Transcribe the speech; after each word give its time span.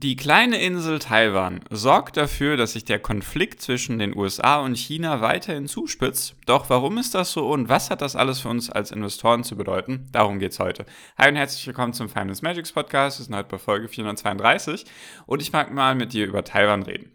Die 0.00 0.14
kleine 0.14 0.62
Insel 0.62 1.00
Taiwan 1.00 1.58
sorgt 1.70 2.16
dafür, 2.16 2.56
dass 2.56 2.74
sich 2.74 2.84
der 2.84 3.00
Konflikt 3.00 3.60
zwischen 3.60 3.98
den 3.98 4.16
USA 4.16 4.60
und 4.60 4.78
China 4.78 5.22
weiterhin 5.22 5.66
zuspitzt. 5.66 6.36
Doch 6.46 6.70
warum 6.70 6.98
ist 6.98 7.16
das 7.16 7.32
so 7.32 7.50
und 7.50 7.68
was 7.68 7.90
hat 7.90 8.00
das 8.00 8.14
alles 8.14 8.38
für 8.38 8.48
uns 8.48 8.70
als 8.70 8.92
Investoren 8.92 9.42
zu 9.42 9.56
bedeuten? 9.56 10.06
Darum 10.12 10.38
geht 10.38 10.52
es 10.52 10.60
heute. 10.60 10.86
Hi 11.16 11.28
und 11.28 11.34
herzlich 11.34 11.66
willkommen 11.66 11.94
zum 11.94 12.08
Finance 12.08 12.44
Magics 12.44 12.70
Podcast. 12.70 13.18
Wir 13.18 13.24
sind 13.24 13.34
heute 13.34 13.48
bei 13.48 13.58
Folge 13.58 13.88
432 13.88 14.84
und 15.26 15.42
ich 15.42 15.52
mag 15.52 15.74
mal 15.74 15.96
mit 15.96 16.12
dir 16.12 16.26
über 16.26 16.44
Taiwan 16.44 16.84
reden. 16.84 17.10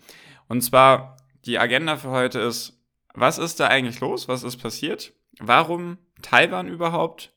Und 0.50 0.60
zwar, 0.60 1.16
die 1.46 1.60
Agenda 1.60 1.96
für 1.96 2.10
heute 2.10 2.40
ist, 2.40 2.84
was 3.14 3.38
ist 3.38 3.62
da 3.62 3.68
eigentlich 3.68 4.02
los? 4.02 4.28
Was 4.28 4.44
ist 4.44 4.58
passiert? 4.58 5.14
Warum 5.40 6.00
Taiwan 6.22 6.68
überhaupt? 6.68 7.32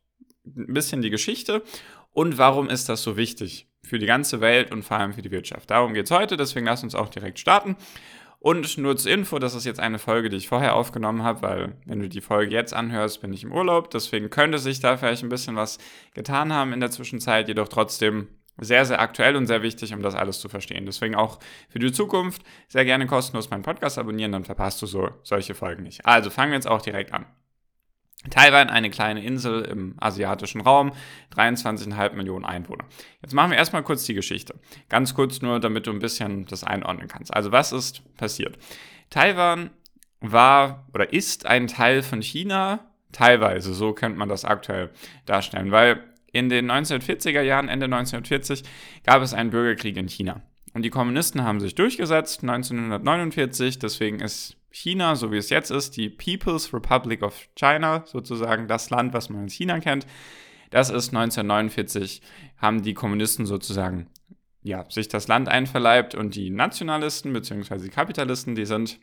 Ein 0.44 0.74
bisschen 0.74 1.02
die 1.02 1.10
Geschichte 1.10 1.62
und 2.10 2.36
warum 2.36 2.68
ist 2.68 2.88
das 2.88 3.04
so 3.04 3.16
wichtig? 3.16 3.68
Für 3.86 3.98
die 3.98 4.06
ganze 4.06 4.40
Welt 4.40 4.72
und 4.72 4.82
vor 4.82 4.98
allem 4.98 5.14
für 5.14 5.22
die 5.22 5.30
Wirtschaft. 5.30 5.70
Darum 5.70 5.94
geht 5.94 6.06
es 6.06 6.10
heute, 6.10 6.36
deswegen 6.36 6.66
lass 6.66 6.82
uns 6.82 6.94
auch 6.94 7.08
direkt 7.08 7.38
starten. 7.38 7.76
Und 8.38 8.78
nur 8.78 8.96
zur 8.96 9.10
Info, 9.10 9.38
das 9.38 9.54
ist 9.54 9.64
jetzt 9.64 9.80
eine 9.80 9.98
Folge, 9.98 10.28
die 10.28 10.36
ich 10.36 10.48
vorher 10.48 10.74
aufgenommen 10.74 11.22
habe, 11.22 11.42
weil 11.42 11.76
wenn 11.84 12.00
du 12.00 12.08
die 12.08 12.20
Folge 12.20 12.52
jetzt 12.52 12.74
anhörst, 12.74 13.20
bin 13.20 13.32
ich 13.32 13.42
im 13.42 13.52
Urlaub. 13.52 13.90
Deswegen 13.90 14.30
könnte 14.30 14.58
sich 14.58 14.78
da 14.80 14.96
vielleicht 14.96 15.22
ein 15.22 15.28
bisschen 15.28 15.56
was 15.56 15.78
getan 16.14 16.52
haben 16.52 16.72
in 16.72 16.80
der 16.80 16.90
Zwischenzeit, 16.90 17.48
jedoch 17.48 17.68
trotzdem 17.68 18.28
sehr, 18.58 18.84
sehr 18.84 19.00
aktuell 19.00 19.36
und 19.36 19.46
sehr 19.46 19.62
wichtig, 19.62 19.92
um 19.92 20.02
das 20.02 20.14
alles 20.14 20.38
zu 20.38 20.48
verstehen. 20.48 20.86
Deswegen 20.86 21.14
auch 21.14 21.38
für 21.68 21.78
die 21.78 21.92
Zukunft 21.92 22.42
sehr 22.68 22.84
gerne 22.84 23.06
kostenlos 23.06 23.50
meinen 23.50 23.62
Podcast 23.62 23.98
abonnieren, 23.98 24.32
dann 24.32 24.44
verpasst 24.44 24.80
du 24.82 24.86
so 24.86 25.10
solche 25.22 25.54
Folgen 25.54 25.82
nicht. 25.82 26.06
Also 26.06 26.30
fangen 26.30 26.52
wir 26.52 26.56
jetzt 26.56 26.68
auch 26.68 26.82
direkt 26.82 27.12
an. 27.12 27.26
Taiwan, 28.30 28.68
eine 28.68 28.90
kleine 28.90 29.24
Insel 29.24 29.62
im 29.62 29.94
asiatischen 29.98 30.60
Raum, 30.60 30.92
23,5 31.34 32.12
Millionen 32.14 32.44
Einwohner. 32.44 32.84
Jetzt 33.22 33.34
machen 33.34 33.50
wir 33.50 33.58
erstmal 33.58 33.82
kurz 33.82 34.04
die 34.04 34.14
Geschichte. 34.14 34.54
Ganz 34.88 35.14
kurz 35.14 35.42
nur, 35.42 35.60
damit 35.60 35.86
du 35.86 35.90
ein 35.90 35.98
bisschen 35.98 36.46
das 36.46 36.64
einordnen 36.64 37.08
kannst. 37.08 37.34
Also 37.34 37.52
was 37.52 37.72
ist 37.72 38.02
passiert? 38.16 38.58
Taiwan 39.10 39.70
war 40.20 40.86
oder 40.92 41.12
ist 41.12 41.46
ein 41.46 41.66
Teil 41.66 42.02
von 42.02 42.22
China, 42.22 42.80
teilweise, 43.12 43.74
so 43.74 43.92
könnte 43.92 44.18
man 44.18 44.28
das 44.28 44.44
aktuell 44.44 44.90
darstellen, 45.24 45.70
weil 45.70 46.02
in 46.32 46.48
den 46.48 46.70
1940er 46.70 47.40
Jahren, 47.40 47.68
Ende 47.68 47.86
1940, 47.86 48.62
gab 49.04 49.22
es 49.22 49.32
einen 49.32 49.50
Bürgerkrieg 49.50 49.96
in 49.96 50.08
China. 50.08 50.42
Und 50.74 50.82
die 50.82 50.90
Kommunisten 50.90 51.42
haben 51.42 51.60
sich 51.60 51.74
durchgesetzt, 51.74 52.42
1949, 52.42 53.78
deswegen 53.78 54.20
ist 54.20 54.56
China, 54.76 55.16
so 55.16 55.32
wie 55.32 55.38
es 55.38 55.48
jetzt 55.48 55.70
ist, 55.70 55.96
die 55.96 56.10
People's 56.10 56.74
Republic 56.74 57.22
of 57.22 57.48
China, 57.56 58.04
sozusagen 58.04 58.68
das 58.68 58.90
Land, 58.90 59.14
was 59.14 59.30
man 59.30 59.44
als 59.44 59.54
China 59.54 59.80
kennt. 59.80 60.06
Das 60.68 60.90
ist 60.90 61.14
1949, 61.14 62.20
haben 62.58 62.82
die 62.82 62.92
Kommunisten 62.92 63.46
sozusagen 63.46 64.08
ja, 64.62 64.84
sich 64.90 65.08
das 65.08 65.28
Land 65.28 65.48
einverleibt 65.48 66.14
und 66.14 66.34
die 66.34 66.50
Nationalisten 66.50 67.32
bzw. 67.32 67.78
die 67.78 67.88
Kapitalisten, 67.88 68.54
die 68.54 68.66
sind 68.66 69.00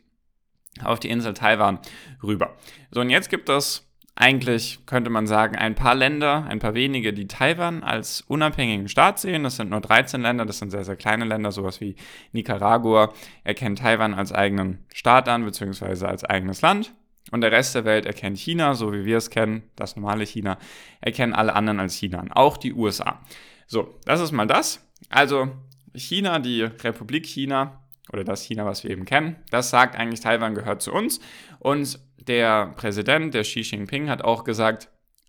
auf 0.80 1.00
die 1.00 1.10
Insel 1.10 1.34
Taiwan 1.34 1.80
rüber. 2.22 2.56
So, 2.92 3.00
und 3.00 3.10
jetzt 3.10 3.28
gibt 3.28 3.48
es 3.48 3.84
eigentlich 4.16 4.86
könnte 4.86 5.10
man 5.10 5.26
sagen, 5.26 5.56
ein 5.56 5.74
paar 5.74 5.94
Länder, 5.94 6.46
ein 6.48 6.60
paar 6.60 6.74
wenige, 6.74 7.12
die 7.12 7.26
Taiwan 7.26 7.82
als 7.82 8.20
unabhängigen 8.22 8.88
Staat 8.88 9.18
sehen. 9.18 9.42
Das 9.42 9.56
sind 9.56 9.70
nur 9.70 9.80
13 9.80 10.22
Länder, 10.22 10.46
das 10.46 10.58
sind 10.58 10.70
sehr, 10.70 10.84
sehr 10.84 10.96
kleine 10.96 11.24
Länder, 11.24 11.50
sowas 11.50 11.80
wie 11.80 11.96
Nicaragua 12.32 13.12
erkennt 13.42 13.80
Taiwan 13.80 14.14
als 14.14 14.32
eigenen 14.32 14.84
Staat 14.94 15.28
an, 15.28 15.44
beziehungsweise 15.44 16.08
als 16.08 16.24
eigenes 16.24 16.62
Land. 16.62 16.94
Und 17.32 17.40
der 17.40 17.50
Rest 17.50 17.74
der 17.74 17.84
Welt 17.84 18.06
erkennt 18.06 18.38
China, 18.38 18.74
so 18.74 18.92
wie 18.92 19.04
wir 19.04 19.16
es 19.16 19.30
kennen, 19.30 19.64
das 19.74 19.96
normale 19.96 20.24
China, 20.24 20.58
erkennen 21.00 21.32
alle 21.32 21.56
anderen 21.56 21.80
als 21.80 21.94
China 21.94 22.18
an, 22.20 22.30
auch 22.30 22.56
die 22.56 22.72
USA. 22.72 23.20
So, 23.66 23.98
das 24.04 24.20
ist 24.20 24.30
mal 24.30 24.46
das. 24.46 24.86
Also 25.08 25.48
China, 25.94 26.38
die 26.38 26.62
Republik 26.62 27.26
China, 27.26 27.83
oder 28.12 28.24
das 28.24 28.42
China, 28.42 28.64
was 28.64 28.84
wir 28.84 28.90
eben 28.90 29.04
kennen, 29.04 29.36
das 29.50 29.70
sagt 29.70 29.96
eigentlich, 29.96 30.20
Taiwan 30.20 30.54
gehört 30.54 30.82
zu 30.82 30.92
uns. 30.92 31.20
Und 31.58 31.98
der 32.18 32.68
Präsident, 32.76 33.34
der 33.34 33.42
Xi 33.42 33.60
Jinping, 33.60 34.08
hat 34.08 34.22
auch 34.22 34.44
gesagt, 34.44 34.88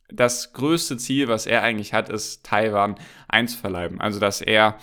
das 0.09 0.53
größte 0.53 0.97
Ziel, 0.97 1.27
was 1.27 1.47
er 1.47 1.63
eigentlich 1.63 1.93
hat, 1.93 2.09
ist 2.09 2.45
Taiwan 2.45 2.95
einzuverleiben. 3.27 3.99
Also, 3.99 4.19
dass 4.19 4.41
er 4.41 4.77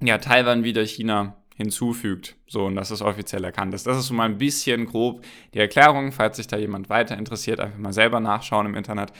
ja 0.00 0.18
Taiwan 0.18 0.64
wieder 0.64 0.84
China 0.84 1.36
hinzufügt. 1.54 2.36
So, 2.46 2.64
und 2.64 2.74
dass 2.74 2.90
es 2.90 3.02
offiziell 3.02 3.44
erkannt 3.44 3.74
ist. 3.74 3.86
Das 3.86 3.98
ist 3.98 4.06
so 4.06 4.14
mal 4.14 4.24
ein 4.24 4.38
bisschen 4.38 4.86
grob 4.86 5.22
die 5.52 5.58
Erklärung. 5.58 6.10
Falls 6.10 6.38
sich 6.38 6.46
da 6.46 6.56
jemand 6.56 6.88
weiter 6.88 7.18
interessiert, 7.18 7.60
einfach 7.60 7.78
mal 7.78 7.92
selber 7.92 8.18
nachschauen 8.18 8.66
im 8.66 8.74
Internet. 8.74 9.12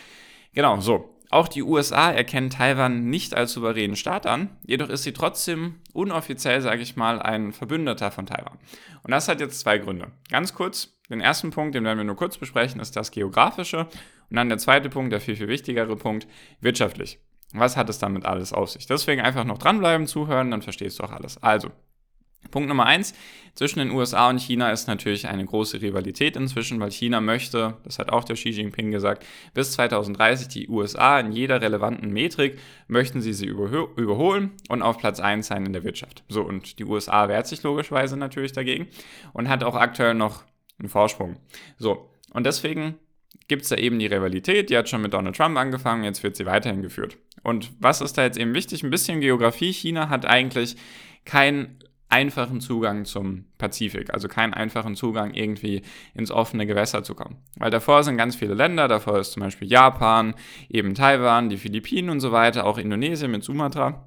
Genau, 0.55 0.81
so. 0.81 1.20
Auch 1.31 1.47
die 1.47 1.63
USA 1.63 2.11
erkennen 2.11 2.51
Taiwan 2.51 3.09
nicht 3.09 3.35
als 3.35 3.53
souveränen 3.53 3.95
Staat 3.95 4.27
an, 4.27 4.51
jedoch 4.67 4.89
ist 4.89 5.05
sie 5.05 5.13
trotzdem 5.13 5.77
unoffiziell, 5.93 6.61
sage 6.61 6.83
ich 6.83 6.97
mal, 6.97 7.23
ein 7.23 7.53
Verbündeter 7.53 8.11
von 8.11 8.27
Taiwan. 8.27 8.59
Und 9.05 9.13
das 9.13 9.29
hat 9.29 9.41
jetzt 9.41 9.61
zwei 9.61 9.79
Gründe. 9.79 10.11
Ganz 10.29 10.55
kurz, 10.55 10.99
den 11.09 11.21
ersten 11.21 11.51
Punkt, 11.51 11.77
den 11.77 11.85
werden 11.85 11.99
wir 11.99 12.05
nur 12.05 12.17
kurz 12.17 12.37
besprechen, 12.37 12.81
ist 12.81 12.97
das 12.97 13.13
Geografische. 13.13 13.87
Und 14.29 14.37
dann 14.37 14.49
der 14.49 14.59
zweite 14.59 14.91
Punkt, 14.91 15.13
der 15.13 15.21
viel, 15.21 15.37
viel 15.37 15.49
wichtigere 15.49 15.97
Punkt, 15.97 16.27
wirtschaftlich. 16.61 17.21
Was 17.53 17.77
hat 17.77 17.89
es 17.89 17.99
damit 17.99 18.27
alles 18.27 18.53
auf 18.53 18.71
sich? 18.71 18.87
Deswegen 18.87 19.23
einfach 19.23 19.45
noch 19.45 19.59
dranbleiben, 19.59 20.09
zuhören, 20.09 20.51
dann 20.51 20.63
verstehst 20.63 20.99
du 20.99 21.05
auch 21.05 21.13
alles. 21.13 21.41
Also, 21.43 21.71
Punkt 22.51 22.69
Nummer 22.69 22.87
eins, 22.87 23.15
zwischen 23.55 23.81
den 23.81 23.91
USA 23.91 24.31
und 24.31 24.41
China 24.41 24.71
ist 24.71 24.89
natürlich 24.89 25.29
eine 25.29 25.45
große 25.45 25.83
Rivalität 25.83 26.37
inzwischen, 26.37 26.81
weil 26.81 26.91
China 26.91 27.21
möchte, 27.21 27.77
das 27.85 27.99
hat 27.99 28.11
auch 28.11 28.25
der 28.25 28.37
Xi 28.37 28.51
Jinping 28.51 28.91
gesagt, 28.91 29.27
bis 29.55 29.73
2030 29.73 30.49
die 30.49 30.69
USA 30.69 31.21
in 31.21 31.33
jeder 31.33 31.61
relevanten 31.61 32.11
Metrik 32.11 32.59
möchten 32.89 33.21
sie 33.21 33.33
sie 33.33 33.47
überholen 33.47 34.53
und 34.69 34.83
auf 34.83 34.99
Platz 34.99 35.21
1 35.21 35.47
sein 35.47 35.67
in 35.67 35.73
der 35.73 35.85
Wirtschaft. 35.85 36.25
So, 36.29 36.43
und 36.43 36.79
die 36.79 36.85
USA 36.85 37.29
wehrt 37.29 37.47
sich 37.47 37.63
logischerweise 37.63 38.17
natürlich 38.17 38.53
dagegen 38.53 38.89
und 39.33 39.49
hat 39.49 39.63
auch 39.63 39.75
aktuell 39.75 40.15
noch 40.15 40.45
einen 40.79 40.89
Vorsprung. 40.89 41.37
So, 41.79 42.11
und 42.33 42.47
deswegen 42.47 42.95
gibt 43.49 43.63
es 43.63 43.69
da 43.69 43.77
eben 43.77 43.99
die 43.99 44.07
Rivalität, 44.07 44.71
die 44.71 44.77
hat 44.77 44.89
schon 44.89 45.03
mit 45.03 45.13
Donald 45.13 45.37
Trump 45.37 45.59
angefangen, 45.59 46.05
jetzt 46.05 46.23
wird 46.23 46.37
sie 46.37 46.47
weiterhin 46.47 46.83
geführt. 46.83 47.19
Und 47.43 47.73
was 47.81 48.01
ist 48.01 48.17
da 48.17 48.23
jetzt 48.23 48.39
eben 48.39 48.55
wichtig? 48.55 48.83
Ein 48.83 48.91
bisschen 48.91 49.21
Geografie. 49.21 49.73
China 49.73 50.09
hat 50.09 50.27
eigentlich 50.27 50.77
keinen 51.25 51.79
einfachen 52.11 52.61
Zugang 52.61 53.05
zum 53.05 53.47
Pazifik, 53.59 54.13
also 54.13 54.29
keinen 54.29 54.53
einfachen 54.53 54.97
Zugang 54.97 55.33
irgendwie 55.33 55.83
ins 56.15 56.31
offene 56.31 56.67
Gewässer 56.67 57.03
zu 57.03 57.15
kommen. 57.15 57.39
Weil 57.57 57.71
davor 57.71 58.03
sind 58.03 58.17
ganz 58.17 58.37
viele 58.37 58.55
Länder, 58.55 58.89
davor 58.89 59.19
ist 59.19 59.33
zum 59.33 59.43
Beispiel 59.43 59.69
Japan, 59.69 60.35
eben 60.69 60.95
Taiwan, 60.95 61.49
die 61.49 61.57
Philippinen 61.57 62.11
und 62.11 62.21
so 62.21 62.33
weiter, 62.33 62.67
auch 62.67 62.79
Indonesien 62.79 63.31
mit 63.31 63.45
Sumatra. 63.45 64.07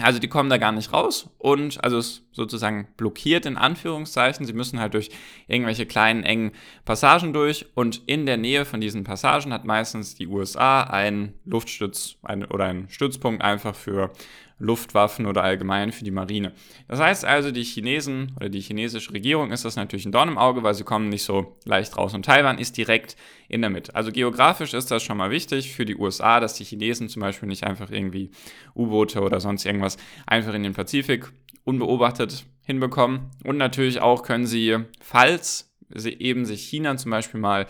Also 0.00 0.20
die 0.20 0.28
kommen 0.28 0.50
da 0.50 0.58
gar 0.58 0.72
nicht 0.72 0.92
raus 0.92 1.30
und 1.38 1.82
also 1.82 1.98
es 1.98 2.22
sozusagen 2.32 2.88
blockiert 2.96 3.46
in 3.46 3.56
Anführungszeichen. 3.56 4.46
Sie 4.46 4.52
müssen 4.52 4.78
halt 4.78 4.94
durch 4.94 5.10
irgendwelche 5.48 5.86
kleinen, 5.86 6.22
engen 6.22 6.52
Passagen 6.84 7.32
durch 7.32 7.66
und 7.74 8.02
in 8.06 8.26
der 8.26 8.36
Nähe 8.36 8.64
von 8.64 8.80
diesen 8.80 9.04
Passagen 9.04 9.52
hat 9.52 9.64
meistens 9.64 10.14
die 10.14 10.28
USA 10.28 10.82
einen 10.82 11.34
Luftstütz 11.44 12.16
ein, 12.22 12.44
oder 12.44 12.66
einen 12.66 12.88
Stützpunkt 12.88 13.42
einfach 13.42 13.74
für 13.74 14.12
Luftwaffen 14.58 15.26
oder 15.26 15.42
allgemein 15.42 15.92
für 15.92 16.04
die 16.04 16.10
Marine. 16.10 16.52
Das 16.88 17.00
heißt 17.00 17.24
also, 17.24 17.50
die 17.50 17.62
Chinesen 17.62 18.32
oder 18.36 18.48
die 18.48 18.60
chinesische 18.60 19.12
Regierung 19.12 19.52
ist 19.52 19.64
das 19.64 19.76
natürlich 19.76 20.06
ein 20.06 20.12
Dorn 20.12 20.28
im 20.28 20.38
Auge, 20.38 20.62
weil 20.62 20.74
sie 20.74 20.84
kommen 20.84 21.08
nicht 21.08 21.22
so 21.22 21.56
leicht 21.64 21.96
raus. 21.96 22.14
Und 22.14 22.24
Taiwan 22.24 22.58
ist 22.58 22.76
direkt 22.76 23.16
in 23.48 23.60
der 23.60 23.70
Mitte. 23.70 23.94
Also 23.94 24.10
geografisch 24.10 24.74
ist 24.74 24.90
das 24.90 25.02
schon 25.02 25.16
mal 25.16 25.30
wichtig 25.30 25.72
für 25.72 25.84
die 25.84 25.96
USA, 25.96 26.40
dass 26.40 26.54
die 26.54 26.64
Chinesen 26.64 27.08
zum 27.08 27.20
Beispiel 27.20 27.48
nicht 27.48 27.64
einfach 27.64 27.90
irgendwie 27.90 28.30
U-Boote 28.74 29.20
oder 29.20 29.40
sonst 29.40 29.64
irgendwas 29.64 29.96
einfach 30.26 30.54
in 30.54 30.64
den 30.64 30.74
Pazifik 30.74 31.30
unbeobachtet 31.64 32.44
hinbekommen. 32.62 33.30
Und 33.44 33.56
natürlich 33.56 34.00
auch 34.00 34.22
können 34.22 34.46
sie, 34.46 34.76
falls 35.00 35.72
sie 35.94 36.12
eben 36.12 36.44
sich 36.44 36.68
China 36.68 36.96
zum 36.96 37.10
Beispiel 37.10 37.40
mal, 37.40 37.66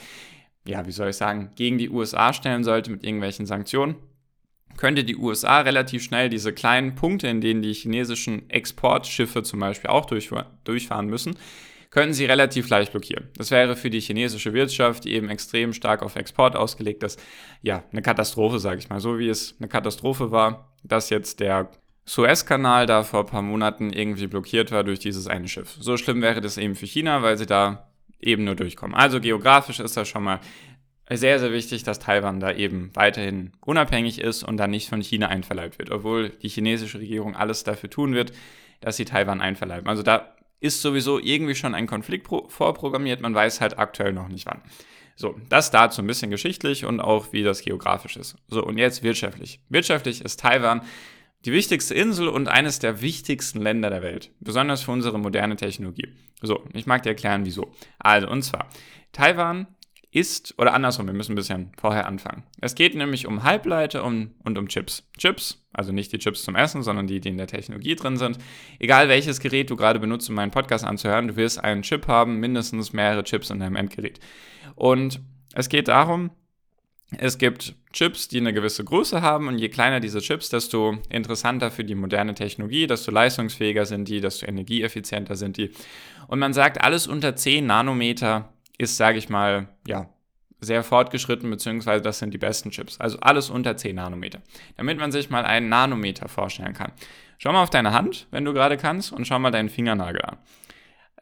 ja, 0.67 0.87
wie 0.87 0.93
soll 0.93 1.11
ich 1.11 1.17
sagen, 1.17 1.51
gegen 1.55 1.79
die 1.79 1.91
USA 1.91 2.33
stellen 2.33 2.65
sollte 2.65 2.91
mit 2.91 3.05
irgendwelchen 3.05 3.47
Sanktionen, 3.47 3.97
könnte 4.79 5.05
die 5.05 5.17
USA 5.17 5.61
relativ 5.61 6.03
schnell 6.03 6.31
diese 6.31 6.55
kleinen 6.55 6.95
Punkte, 6.95 7.29
in 7.29 7.43
denen 7.43 7.61
die 7.61 7.75
chinesischen 7.75 8.49
Exportschiffe 8.49 9.43
zum 9.43 9.61
Beispiel 9.61 9.91
auch 9.91 10.07
durchfahren 10.07 11.09
müssen, 11.09 11.37
können 11.91 12.13
sie 12.15 12.27
relativ 12.27 12.69
leicht 12.69 12.93
blockieren. 12.93 13.29
Das 13.37 13.51
wäre 13.51 13.75
für 13.75 13.91
die 13.91 14.01
chinesische 14.01 14.53
Wirtschaft, 14.53 15.05
die 15.05 15.15
eben 15.15 15.31
extrem 15.31 15.73
stark 15.73 16.03
auf 16.03 16.17
Export 16.17 16.55
ausgelegt 16.55 17.03
ist, 17.03 17.21
ja, 17.61 17.83
eine 17.93 18.03
Katastrophe, 18.03 18.59
sage 18.59 18.79
ich 18.79 18.89
mal. 18.89 19.01
So 19.01 19.19
wie 19.19 19.29
es 19.29 19.57
eine 19.59 19.69
Katastrophe 19.69 20.31
war, 20.31 20.73
dass 20.85 21.11
jetzt 21.11 21.41
der 21.41 21.71
Suezkanal 22.05 22.87
da 22.87 23.03
vor 23.03 23.21
ein 23.21 23.27
paar 23.27 23.43
Monaten 23.43 23.93
irgendwie 23.93 24.29
blockiert 24.29 24.71
war 24.71 24.85
durch 24.85 24.99
dieses 24.99 25.27
eine 25.27 25.49
Schiff. 25.49 25.77
So 25.81 25.97
schlimm 25.97 26.23
wäre 26.23 26.41
das 26.41 26.57
eben 26.57 26.75
für 26.75 26.87
China, 26.87 27.23
weil 27.23 27.37
sie 27.37 27.47
da 27.47 27.89
eben 28.21 28.45
nur 28.45 28.55
durchkommen. 28.55 28.95
Also 28.97 29.21
geografisch 29.21 29.81
ist 29.81 29.97
das 29.97 30.09
schon 30.09 30.25
mal 30.25 30.41
sehr, 31.17 31.39
sehr 31.39 31.53
wichtig, 31.53 31.85
dass 31.85 31.99
Taiwan 31.99 32.41
da 32.41 32.53
eben 32.53 32.91
weiterhin 32.95 33.53
unabhängig 33.65 34.21
ist 34.21 34.43
und 34.43 34.59
dann 34.59 34.71
nicht 34.71 34.89
von 34.89 35.01
China 35.01 35.29
einverleibt 35.29 35.79
wird, 35.79 35.91
obwohl 35.91 36.31
die 36.31 36.49
chinesische 36.49 36.99
Regierung 36.99 37.35
alles 37.35 37.65
dafür 37.65 37.89
tun 37.89 38.15
wird, 38.15 38.33
dass 38.81 38.97
sie 38.97 39.05
Taiwan 39.05 39.41
einverleiben. 39.41 39.89
Also 39.89 40.03
da 40.03 40.35
ist 40.61 40.83
sowieso 40.83 41.19
irgendwie 41.19 41.55
schon 41.55 41.75
ein 41.75 41.87
Konflikt 41.87 42.27
vorprogrammiert, 42.27 43.21
man 43.21 43.35
weiß 43.35 43.61
halt 43.61 43.79
aktuell 43.79 44.13
noch 44.13 44.29
nicht 44.29 44.47
wann. 44.47 44.63
So, 45.17 45.35
das 45.49 45.71
dazu 45.71 46.03
ein 46.03 46.07
bisschen 46.07 46.31
geschichtlich 46.31 46.85
und 46.85 47.01
auch 47.01 47.33
wie 47.33 47.43
das 47.43 47.63
geografisch 47.63 48.17
ist. 48.17 48.37
So, 48.47 48.65
und 48.65 48.79
jetzt 48.79 49.03
wirtschaftlich. 49.03 49.61
Wirtschaftlich 49.69 50.21
ist 50.21 50.41
Taiwan 50.41 50.83
die 51.45 51.53
wichtigste 51.53 51.95
Insel 51.95 52.29
und 52.29 52.49
eines 52.49 52.79
der 52.79 53.01
wichtigsten 53.01 53.61
Länder 53.61 53.91
der 53.91 54.03
Welt, 54.03 54.31
besonders 54.41 54.83
für 54.83 54.93
unsere 54.93 55.19
moderne 55.19 55.57
Technologie. 55.57 56.09
So, 56.43 56.65
ich 56.73 56.87
mag 56.87 57.03
dir 57.03 57.11
erklären, 57.11 57.47
wieso. 57.47 57.73
Also, 57.99 58.29
und 58.29 58.43
zwar, 58.43 58.69
Taiwan 59.13 59.67
ist, 60.11 60.55
oder 60.59 60.73
andersrum, 60.73 61.07
wir 61.07 61.13
müssen 61.13 61.33
ein 61.33 61.37
bisschen 61.37 61.73
vorher 61.79 62.07
anfangen. 62.07 62.45
Es 62.61 62.75
geht 62.75 62.95
nämlich 62.95 63.27
um 63.27 63.43
Halbleiter 63.43 64.05
und, 64.05 64.35
und 64.43 64.57
um 64.57 64.69
Chips. 64.69 65.07
Chips, 65.19 65.63
also 65.73 65.93
nicht 65.93 66.13
die 66.13 66.19
Chips 66.19 66.43
zum 66.45 66.57
Essen, 66.57 66.83
sondern 66.83 67.07
die, 67.07 67.21
die 67.21 67.29
in 67.29 67.37
der 67.37 67.47
Technologie 67.47 67.95
drin 67.95 68.17
sind. 68.17 68.39
Egal 68.79 69.09
welches 69.09 69.41
Gerät 69.41 69.69
du 69.69 69.77
gerade 69.77 70.01
benutzt, 70.01 70.29
um 70.31 70.37
meinen 70.37 70.51
Podcast 70.51 70.85
anzuhören, 70.85 71.29
du 71.29 71.37
wirst 71.37 71.63
einen 71.63 71.83
Chip 71.83 72.09
haben, 72.09 72.41
mindestens 72.41 72.93
mehrere 72.93 73.23
Chips 73.23 73.51
in 73.51 73.61
deinem 73.61 73.77
Endgerät. 73.77 74.19
Und 74.75 75.21
es 75.55 75.69
geht 75.69 75.89
darum, 75.89 76.31
es 77.17 77.39
gibt 77.39 77.75
Chips, 77.93 78.29
die 78.29 78.39
eine 78.39 78.53
gewisse 78.53 78.85
Größe 78.85 79.23
haben 79.23 79.49
und 79.49 79.59
je 79.59 79.71
kleiner 79.71 79.99
diese 79.99 80.21
Chips, 80.21 80.51
desto 80.51 80.99
interessanter 81.09 81.71
für 81.71 81.85
die 81.85 81.95
moderne 81.95 82.35
Technologie, 82.35 82.87
desto 82.87 83.11
leistungsfähiger 83.11 83.87
sind 83.87 84.09
die, 84.09 84.21
desto 84.21 84.47
energieeffizienter 84.47 85.35
sind 85.35 85.57
die. 85.57 85.71
Und 86.27 86.39
man 86.39 86.53
sagt, 86.53 86.83
alles 86.83 87.07
unter 87.07 87.35
10 87.35 87.65
Nanometer 87.65 88.53
ist, 88.79 88.97
sage 88.97 89.19
ich 89.19 89.29
mal, 89.29 89.69
ja, 89.87 90.09
sehr 90.61 90.83
fortgeschritten, 90.83 91.51
beziehungsweise 91.51 92.03
das 92.03 92.19
sind 92.19 92.35
die 92.35 92.39
besten 92.39 92.71
Chips. 92.71 92.99
Also 92.99 93.19
alles 93.21 93.51
unter 93.51 93.77
10 93.77 93.95
Nanometer. 93.95 94.41
Damit 94.77 94.99
man 94.99 95.13
sich 95.13 95.31
mal 95.31 95.45
einen 95.45 95.69
Nanometer 95.69 96.29
vorstellen 96.29 96.75
kann. 96.75 96.93
Schau 97.39 97.53
mal 97.53 97.63
auf 97.63 97.71
deine 97.71 97.93
Hand, 97.93 98.27
wenn 98.31 98.45
du 98.45 98.53
gerade 98.53 98.77
kannst, 98.77 99.13
und 99.13 99.27
schau 99.27 99.39
mal 99.39 99.53
deinen 99.53 99.69
Fingernagel 99.69 100.23
an. 100.23 100.39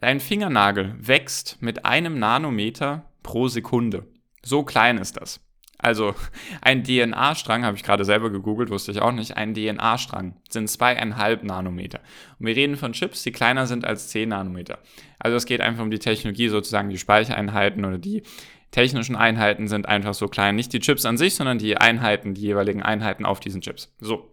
Dein 0.01 0.21
Fingernagel 0.21 0.95
wächst 0.99 1.59
mit 1.61 1.85
einem 1.85 2.19
Nanometer 2.19 3.05
pro 3.23 3.49
Sekunde. 3.49 4.07
So 4.43 4.63
klein 4.63 4.99
ist 4.99 5.17
das. 5.17 5.41
Also 5.79 6.15
ein 6.63 6.85
DNA-Strang, 6.85 7.65
habe 7.65 7.77
ich 7.77 7.83
gerade 7.83 8.05
selber 8.05 8.31
gegoogelt, 8.31 8.71
wusste 8.71 8.93
ich 8.93 9.03
auch 9.03 9.13
nicht, 9.13 9.37
ein 9.37 9.55
DNA-Strang 9.55 10.35
sind 10.49 10.69
zweieinhalb 10.69 11.45
Nanometer. 11.45 12.01
Und 12.39 12.47
wir 12.47 12.57
reden 12.57 12.77
von 12.77 12.93
Chips, 12.93 13.23
die 13.23 13.33
kleiner 13.33 13.67
sind 13.67 13.85
als 13.85 14.09
10 14.09 14.31
Nanometer. 14.31 14.79
Also 15.19 15.37
es 15.37 15.45
geht 15.45 15.61
einfach 15.61 15.83
um 15.83 15.91
die 15.91 15.99
Technologie, 15.99 16.49
sozusagen 16.49 16.89
die 16.89 16.99
Speichereinheiten 16.99 17.85
oder 17.85 17.99
die 17.99 18.23
technischen 18.71 19.17
Einheiten 19.17 19.69
sind 19.69 19.87
einfach 19.87 20.15
so 20.15 20.29
klein. 20.29 20.57
Nicht 20.57 20.73
die 20.73 20.81
Chips 20.81 21.05
an 21.05 21.17
sich, 21.17 21.35
sondern 21.35 21.59
die 21.59 21.77
Einheiten, 21.77 22.35
die 22.35 22.43
jeweiligen 22.43 22.83
Einheiten 22.83 23.25
auf 23.25 23.41
diesen 23.41 23.61
Chips. 23.61 23.95
So. 24.01 24.33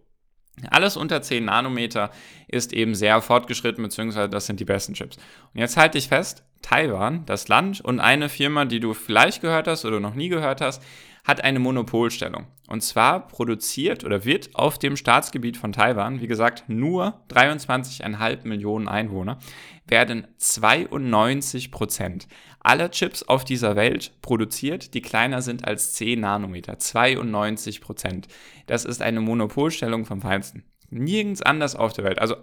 Alles 0.70 0.96
unter 0.96 1.20
10 1.20 1.46
Nanometer 1.46 2.10
ist 2.46 2.72
eben 2.72 2.94
sehr 2.94 3.20
fortgeschritten, 3.20 3.82
beziehungsweise 3.82 4.28
das 4.28 4.46
sind 4.46 4.60
die 4.60 4.64
besten 4.64 4.94
Chips. 4.94 5.16
Und 5.52 5.60
jetzt 5.60 5.76
halte 5.76 5.98
ich 5.98 6.08
fest, 6.08 6.44
Taiwan, 6.62 7.26
das 7.26 7.48
Land 7.48 7.80
und 7.80 8.00
eine 8.00 8.28
Firma, 8.28 8.64
die 8.64 8.80
du 8.80 8.94
vielleicht 8.94 9.40
gehört 9.40 9.66
hast 9.66 9.84
oder 9.84 9.98
noch 9.98 10.14
nie 10.14 10.28
gehört 10.28 10.60
hast, 10.60 10.82
hat 11.24 11.42
eine 11.42 11.58
Monopolstellung. 11.58 12.46
Und 12.68 12.82
zwar 12.82 13.26
produziert 13.28 14.04
oder 14.04 14.24
wird 14.24 14.54
auf 14.54 14.78
dem 14.78 14.96
Staatsgebiet 14.96 15.56
von 15.56 15.72
Taiwan, 15.72 16.20
wie 16.20 16.26
gesagt, 16.26 16.64
nur 16.68 17.22
23,5 17.30 18.46
Millionen 18.46 18.88
Einwohner, 18.88 19.38
werden 19.86 20.26
92 20.38 21.70
Prozent 21.70 22.26
aller 22.60 22.90
Chips 22.90 23.22
auf 23.22 23.44
dieser 23.44 23.76
Welt 23.76 24.12
produziert, 24.22 24.94
die 24.94 25.02
kleiner 25.02 25.42
sind 25.42 25.66
als 25.66 25.92
10 25.92 26.20
Nanometer. 26.20 26.78
92 26.78 27.80
Prozent. 27.82 28.28
Das 28.66 28.84
ist 28.86 29.02
eine 29.02 29.20
Monopolstellung 29.20 30.06
vom 30.06 30.22
Feinsten. 30.22 30.64
Nirgends 30.88 31.42
anders 31.42 31.76
auf 31.76 31.92
der 31.92 32.04
Welt. 32.04 32.18
Also 32.18 32.36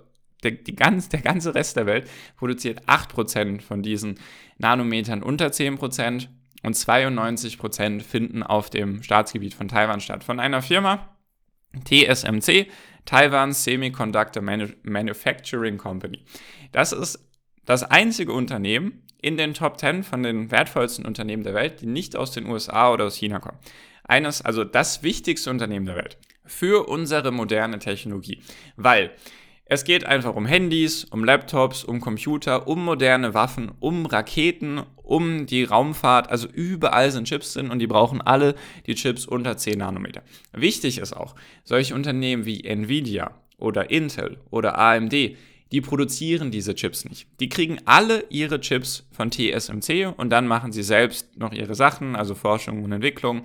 der, 0.43 0.51
die 0.51 0.75
ganz, 0.75 1.09
der 1.09 1.21
ganze 1.21 1.55
Rest 1.55 1.77
der 1.77 1.85
Welt 1.87 2.09
produziert 2.35 2.87
8% 2.87 3.61
von 3.61 3.81
diesen 3.81 4.19
Nanometern 4.57 5.23
unter 5.23 5.47
10% 5.47 6.27
und 6.63 6.75
92% 6.75 8.01
finden 8.01 8.43
auf 8.43 8.69
dem 8.69 9.03
Staatsgebiet 9.03 9.53
von 9.53 9.67
Taiwan 9.67 10.01
statt. 10.01 10.23
Von 10.23 10.39
einer 10.39 10.61
Firma, 10.61 11.15
TSMC, 11.85 12.67
Taiwan 13.05 13.53
Semiconductor 13.53 14.43
Manufacturing 14.43 15.77
Company. 15.77 16.23
Das 16.71 16.91
ist 16.91 17.27
das 17.65 17.83
einzige 17.83 18.33
Unternehmen 18.33 19.03
in 19.21 19.37
den 19.37 19.53
Top 19.53 19.79
10 19.79 20.03
von 20.03 20.23
den 20.23 20.51
wertvollsten 20.51 21.05
Unternehmen 21.05 21.43
der 21.43 21.53
Welt, 21.53 21.81
die 21.81 21.85
nicht 21.85 22.15
aus 22.15 22.31
den 22.31 22.47
USA 22.47 22.91
oder 22.91 23.05
aus 23.05 23.15
China 23.15 23.39
kommen. 23.39 23.59
Eines, 24.03 24.41
also 24.41 24.63
das 24.63 25.03
wichtigste 25.03 25.49
Unternehmen 25.49 25.85
der 25.85 25.95
Welt 25.95 26.17
für 26.45 26.87
unsere 26.89 27.31
moderne 27.31 27.79
Technologie. 27.79 28.41
Weil 28.75 29.11
es 29.71 29.85
geht 29.85 30.05
einfach 30.05 30.35
um 30.35 30.45
Handys, 30.45 31.05
um 31.05 31.23
Laptops, 31.23 31.85
um 31.85 32.01
Computer, 32.01 32.67
um 32.67 32.83
moderne 32.83 33.33
Waffen, 33.33 33.71
um 33.79 34.05
Raketen, 34.05 34.81
um 34.97 35.45
die 35.45 35.63
Raumfahrt. 35.63 36.29
Also 36.29 36.49
überall 36.49 37.09
sind 37.09 37.29
Chips 37.29 37.53
drin 37.53 37.71
und 37.71 37.79
die 37.79 37.87
brauchen 37.87 38.19
alle 38.19 38.55
die 38.85 38.95
Chips 38.95 39.25
unter 39.25 39.55
10 39.55 39.79
Nanometer. 39.79 40.23
Wichtig 40.51 40.97
ist 40.97 41.13
auch, 41.13 41.35
solche 41.63 41.95
Unternehmen 41.95 42.45
wie 42.45 42.65
Nvidia 42.65 43.31
oder 43.57 43.91
Intel 43.91 44.39
oder 44.49 44.77
AMD, 44.77 45.13
die 45.13 45.79
produzieren 45.79 46.51
diese 46.51 46.75
Chips 46.75 47.05
nicht. 47.05 47.27
Die 47.39 47.47
kriegen 47.47 47.77
alle 47.85 48.25
ihre 48.29 48.59
Chips 48.59 49.07
von 49.13 49.31
TSMC 49.31 50.13
und 50.17 50.31
dann 50.31 50.47
machen 50.47 50.73
sie 50.73 50.83
selbst 50.83 51.37
noch 51.37 51.53
ihre 51.53 51.75
Sachen, 51.75 52.17
also 52.17 52.35
Forschung 52.35 52.83
und 52.83 52.91
Entwicklung 52.91 53.43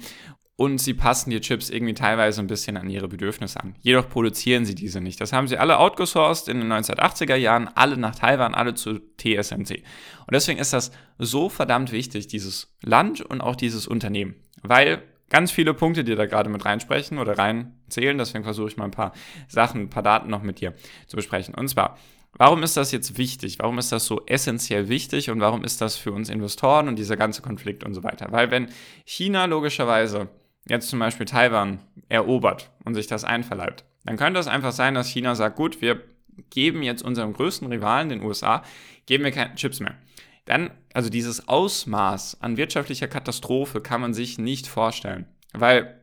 und 0.56 0.78
sie 0.78 0.94
passen 0.94 1.30
die 1.30 1.40
Chips 1.40 1.68
irgendwie 1.68 1.92
teilweise 1.92 2.40
ein 2.40 2.46
bisschen 2.46 2.78
an 2.78 2.88
ihre 2.88 3.08
Bedürfnisse 3.08 3.60
an. 3.60 3.74
Jedoch 3.82 4.08
produzieren 4.08 4.64
sie 4.64 4.74
diese 4.74 5.02
nicht. 5.02 5.20
Das 5.20 5.34
haben 5.34 5.48
sie 5.48 5.58
alle 5.58 5.78
outgesourced 5.78 6.48
in 6.48 6.60
den 6.60 6.72
1980er 6.72 7.36
Jahren, 7.36 7.68
alle 7.74 7.98
nach 7.98 8.14
Taiwan, 8.14 8.54
alle 8.54 8.74
zu 8.74 8.98
TSMC. 9.18 9.82
Und 10.26 10.32
deswegen 10.32 10.58
ist 10.58 10.72
das 10.72 10.92
so 11.18 11.50
verdammt 11.50 11.92
wichtig, 11.92 12.26
dieses 12.26 12.74
Land 12.82 13.20
und 13.20 13.42
auch 13.42 13.54
dieses 13.54 13.86
Unternehmen. 13.86 14.34
Weil 14.62 15.02
ganz 15.28 15.50
viele 15.50 15.74
Punkte, 15.74 16.04
die 16.04 16.14
da 16.14 16.24
gerade 16.24 16.48
mit 16.48 16.64
reinsprechen 16.64 17.18
oder 17.18 17.36
reinzählen, 17.36 18.16
deswegen 18.16 18.44
versuche 18.44 18.68
ich 18.68 18.76
mal 18.78 18.86
ein 18.86 18.92
paar 18.92 19.12
Sachen, 19.48 19.82
ein 19.82 19.90
paar 19.90 20.02
Daten 20.02 20.30
noch 20.30 20.42
mit 20.42 20.60
dir 20.60 20.72
zu 21.06 21.16
besprechen. 21.16 21.54
Und 21.54 21.68
zwar, 21.68 21.98
Warum 22.38 22.62
ist 22.62 22.76
das 22.76 22.92
jetzt 22.92 23.16
wichtig? 23.16 23.60
Warum 23.60 23.78
ist 23.78 23.92
das 23.92 24.04
so 24.04 24.20
essentiell 24.26 24.90
wichtig 24.90 25.30
und 25.30 25.40
warum 25.40 25.64
ist 25.64 25.80
das 25.80 25.96
für 25.96 26.12
uns 26.12 26.28
Investoren 26.28 26.86
und 26.86 26.96
dieser 26.96 27.16
ganze 27.16 27.40
Konflikt 27.40 27.82
und 27.82 27.94
so 27.94 28.02
weiter? 28.02 28.26
Weil 28.30 28.50
wenn 28.50 28.68
China 29.06 29.46
logischerweise 29.46 30.28
jetzt 30.68 30.88
zum 30.88 30.98
Beispiel 30.98 31.26
Taiwan 31.26 31.80
erobert 32.08 32.70
und 32.84 32.94
sich 32.94 33.06
das 33.06 33.24
einverleibt, 33.24 33.84
dann 34.04 34.16
könnte 34.16 34.40
es 34.40 34.46
einfach 34.46 34.72
sein, 34.72 34.94
dass 34.94 35.08
China 35.08 35.34
sagt, 35.34 35.56
gut, 35.56 35.80
wir 35.80 36.02
geben 36.50 36.82
jetzt 36.82 37.02
unserem 37.02 37.32
größten 37.32 37.68
Rivalen, 37.68 38.08
den 38.08 38.22
USA, 38.22 38.62
geben 39.06 39.24
wir 39.24 39.32
keine 39.32 39.54
Chips 39.54 39.80
mehr. 39.80 39.94
Dann, 40.44 40.70
also 40.94 41.10
dieses 41.10 41.48
Ausmaß 41.48 42.40
an 42.40 42.56
wirtschaftlicher 42.56 43.08
Katastrophe 43.08 43.80
kann 43.80 44.00
man 44.00 44.14
sich 44.14 44.38
nicht 44.38 44.68
vorstellen, 44.68 45.26
weil 45.52 46.00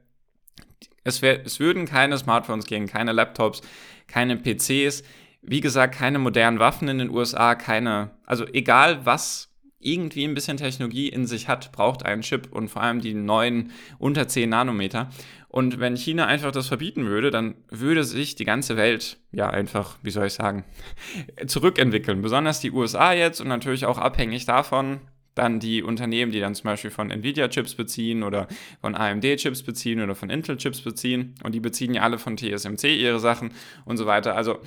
es, 1.03 1.21
wär, 1.21 1.45
es 1.45 1.59
würden 1.59 1.85
keine 1.85 2.17
Smartphones 2.17 2.65
gehen, 2.65 2.87
keine 2.87 3.13
Laptops, 3.13 3.61
keine 4.07 4.37
PCs, 4.37 5.03
wie 5.41 5.61
gesagt, 5.61 5.95
keine 5.95 6.19
modernen 6.19 6.59
Waffen 6.59 6.87
in 6.87 6.97
den 6.97 7.09
USA, 7.09 7.55
keine, 7.55 8.11
also 8.25 8.45
egal 8.47 9.05
was 9.05 9.52
irgendwie 9.85 10.23
ein 10.23 10.33
bisschen 10.33 10.57
Technologie 10.57 11.09
in 11.09 11.25
sich 11.25 11.47
hat, 11.47 11.71
braucht 11.71 12.05
einen 12.05 12.21
Chip 12.21 12.51
und 12.51 12.69
vor 12.69 12.81
allem 12.81 13.01
die 13.01 13.13
neuen 13.13 13.71
unter 13.99 14.27
10 14.27 14.49
Nanometer. 14.49 15.09
Und 15.47 15.79
wenn 15.79 15.95
China 15.95 16.25
einfach 16.25 16.51
das 16.51 16.67
verbieten 16.67 17.05
würde, 17.05 17.29
dann 17.29 17.55
würde 17.69 18.03
sich 18.03 18.35
die 18.35 18.45
ganze 18.45 18.75
Welt 18.75 19.17
ja 19.31 19.49
einfach, 19.49 19.97
wie 20.01 20.09
soll 20.09 20.27
ich 20.27 20.33
sagen, 20.33 20.63
zurückentwickeln. 21.47 22.21
Besonders 22.21 22.59
die 22.59 22.71
USA 22.71 23.13
jetzt 23.13 23.39
und 23.39 23.47
natürlich 23.47 23.85
auch 23.85 23.99
abhängig 23.99 24.45
davon, 24.45 25.01
dann 25.35 25.59
die 25.59 25.83
Unternehmen, 25.83 26.31
die 26.31 26.39
dann 26.39 26.55
zum 26.55 26.65
Beispiel 26.65 26.91
von 26.91 27.11
Nvidia-Chips 27.11 27.75
beziehen 27.75 28.23
oder 28.23 28.47
von 28.81 28.95
AMD-Chips 28.95 29.63
beziehen 29.63 30.01
oder 30.01 30.15
von 30.15 30.29
Intel-Chips 30.29 30.81
beziehen. 30.81 31.35
Und 31.43 31.53
die 31.53 31.59
beziehen 31.59 31.93
ja 31.93 32.01
alle 32.01 32.19
von 32.19 32.37
TSMC 32.37 32.95
ihre 32.95 33.19
Sachen 33.19 33.51
und 33.85 33.97
so 33.97 34.05
weiter. 34.05 34.35
Also 34.35 34.59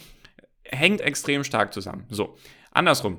hängt 0.64 1.00
extrem 1.00 1.44
stark 1.44 1.72
zusammen. 1.72 2.04
So, 2.10 2.36
andersrum. 2.72 3.18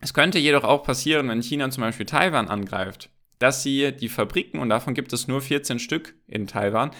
Es 0.00 0.12
könnte 0.12 0.38
jedoch 0.38 0.64
auch 0.64 0.82
passieren, 0.82 1.28
wenn 1.28 1.42
China 1.42 1.70
zum 1.70 1.82
Beispiel 1.82 2.06
Taiwan 2.06 2.48
angreift, 2.48 3.10
dass 3.38 3.62
sie 3.62 3.92
die 3.92 4.08
Fabriken, 4.08 4.58
und 4.58 4.68
davon 4.68 4.94
gibt 4.94 5.12
es 5.12 5.28
nur 5.28 5.40
14 5.40 5.78
Stück 5.78 6.14
in 6.26 6.46
Taiwan 6.46 6.90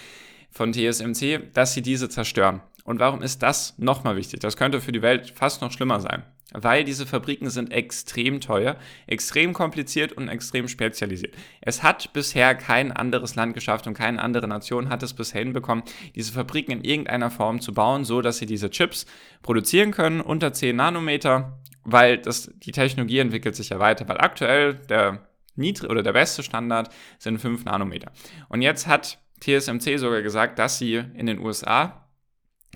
von 0.50 0.72
TSMC, 0.72 1.52
dass 1.52 1.74
sie 1.74 1.82
diese 1.82 2.08
zerstören. 2.08 2.62
Und 2.84 3.00
warum 3.00 3.20
ist 3.20 3.42
das 3.42 3.74
nochmal 3.78 4.16
wichtig? 4.16 4.40
Das 4.40 4.56
könnte 4.56 4.80
für 4.80 4.92
die 4.92 5.02
Welt 5.02 5.32
fast 5.34 5.60
noch 5.60 5.72
schlimmer 5.72 6.00
sein. 6.00 6.22
Weil 6.52 6.84
diese 6.84 7.04
Fabriken 7.04 7.50
sind 7.50 7.72
extrem 7.72 8.40
teuer, 8.40 8.76
extrem 9.08 9.52
kompliziert 9.52 10.12
und 10.12 10.28
extrem 10.28 10.68
spezialisiert. 10.68 11.34
Es 11.60 11.82
hat 11.82 12.12
bisher 12.12 12.54
kein 12.54 12.92
anderes 12.92 13.34
Land 13.34 13.54
geschafft 13.54 13.88
und 13.88 13.94
keine 13.94 14.22
andere 14.22 14.46
Nation 14.46 14.88
hat 14.88 15.02
es 15.02 15.12
bisher 15.12 15.42
hinbekommen, 15.42 15.82
diese 16.14 16.32
Fabriken 16.32 16.70
in 16.70 16.84
irgendeiner 16.84 17.30
Form 17.32 17.60
zu 17.60 17.74
bauen, 17.74 18.04
so 18.04 18.22
dass 18.22 18.38
sie 18.38 18.46
diese 18.46 18.70
Chips 18.70 19.06
produzieren 19.42 19.90
können 19.90 20.20
unter 20.20 20.52
10 20.52 20.76
Nanometer 20.76 21.58
weil 21.86 22.18
das, 22.18 22.50
die 22.56 22.72
Technologie 22.72 23.20
entwickelt 23.20 23.56
sich 23.56 23.70
ja 23.70 23.78
weiter, 23.78 24.06
weil 24.08 24.18
aktuell 24.18 24.74
der 24.74 25.26
niedrig 25.54 25.90
oder 25.90 26.02
der 26.02 26.12
beste 26.12 26.42
Standard 26.42 26.90
sind 27.18 27.38
5 27.38 27.64
Nanometer. 27.64 28.12
Und 28.48 28.60
jetzt 28.60 28.86
hat 28.86 29.18
TSMC 29.40 29.98
sogar 29.98 30.22
gesagt, 30.22 30.58
dass 30.58 30.78
sie 30.78 30.96
in 30.96 31.26
den 31.26 31.38
USA 31.38 32.08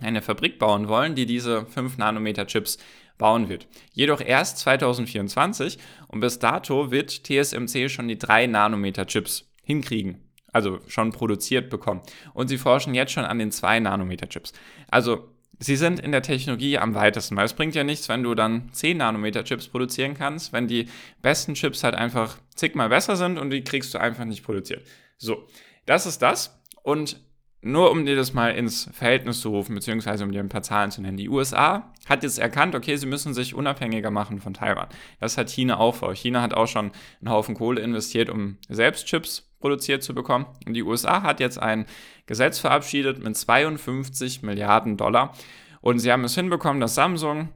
eine 0.00 0.22
Fabrik 0.22 0.58
bauen 0.58 0.88
wollen, 0.88 1.14
die 1.14 1.26
diese 1.26 1.66
5 1.66 1.98
Nanometer 1.98 2.46
Chips 2.46 2.78
bauen 3.18 3.50
wird. 3.50 3.66
Jedoch 3.92 4.22
erst 4.22 4.58
2024 4.60 5.78
und 6.08 6.20
bis 6.20 6.38
dato 6.38 6.90
wird 6.90 7.24
TSMC 7.24 7.90
schon 7.90 8.08
die 8.08 8.16
3 8.16 8.46
Nanometer 8.46 9.06
Chips 9.06 9.50
hinkriegen. 9.62 10.30
also 10.52 10.80
schon 10.88 11.12
produziert 11.12 11.70
bekommen. 11.70 12.02
Und 12.34 12.48
sie 12.48 12.58
forschen 12.58 12.94
jetzt 12.94 13.12
schon 13.12 13.24
an 13.24 13.38
den 13.38 13.50
2-Nanometer-Chips. 13.50 14.52
Also 14.90 15.28
sie 15.60 15.76
sind 15.76 16.00
in 16.00 16.10
der 16.10 16.22
Technologie 16.22 16.78
am 16.78 16.94
weitesten, 16.94 17.36
weil 17.36 17.44
es 17.44 17.52
bringt 17.52 17.74
ja 17.74 17.84
nichts, 17.84 18.08
wenn 18.08 18.22
du 18.22 18.34
dann 18.34 18.70
10 18.72 18.96
Nanometer 18.96 19.44
Chips 19.44 19.68
produzieren 19.68 20.14
kannst, 20.14 20.52
wenn 20.52 20.66
die 20.66 20.88
besten 21.22 21.54
Chips 21.54 21.84
halt 21.84 21.94
einfach 21.94 22.38
zigmal 22.54 22.88
besser 22.88 23.16
sind 23.16 23.38
und 23.38 23.50
die 23.50 23.62
kriegst 23.62 23.94
du 23.94 23.98
einfach 23.98 24.24
nicht 24.24 24.42
produziert. 24.42 24.82
So, 25.18 25.46
das 25.86 26.06
ist 26.06 26.22
das. 26.22 26.58
Und 26.82 27.20
nur 27.62 27.90
um 27.90 28.06
dir 28.06 28.16
das 28.16 28.32
mal 28.32 28.50
ins 28.50 28.88
Verhältnis 28.92 29.40
zu 29.40 29.50
rufen, 29.50 29.74
beziehungsweise 29.74 30.24
um 30.24 30.32
dir 30.32 30.40
ein 30.40 30.48
paar 30.48 30.62
Zahlen 30.62 30.90
zu 30.90 31.02
nennen. 31.02 31.18
Die 31.18 31.28
USA 31.28 31.92
hat 32.08 32.22
jetzt 32.22 32.38
erkannt, 32.38 32.74
okay, 32.74 32.96
sie 32.96 33.06
müssen 33.06 33.34
sich 33.34 33.54
unabhängiger 33.54 34.10
machen 34.10 34.40
von 34.40 34.54
Taiwan. 34.54 34.88
Das 35.20 35.36
hat 35.36 35.50
China 35.50 35.78
auch 35.78 35.94
vor. 35.94 36.14
China 36.14 36.40
hat 36.40 36.54
auch 36.54 36.66
schon 36.66 36.92
einen 37.20 37.30
Haufen 37.30 37.54
Kohle 37.54 37.82
investiert, 37.82 38.30
um 38.30 38.56
selbst 38.68 39.06
Chips 39.06 39.50
produziert 39.60 40.02
zu 40.02 40.14
bekommen. 40.14 40.46
Und 40.66 40.74
die 40.74 40.82
USA 40.82 41.22
hat 41.22 41.40
jetzt 41.40 41.58
ein 41.58 41.84
Gesetz 42.26 42.58
verabschiedet 42.58 43.22
mit 43.22 43.36
52 43.36 44.42
Milliarden 44.42 44.96
Dollar. 44.96 45.34
Und 45.82 45.98
sie 45.98 46.10
haben 46.10 46.24
es 46.24 46.34
hinbekommen, 46.34 46.80
dass 46.80 46.94
Samsung 46.94 47.50